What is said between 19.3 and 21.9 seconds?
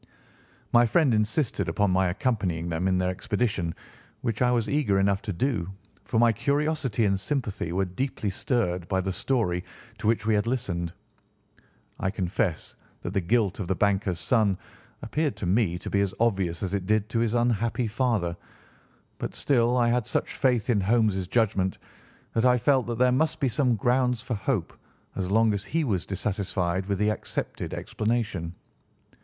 still I had such faith in Holmes' judgment